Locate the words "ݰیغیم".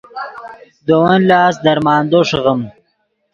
2.29-2.61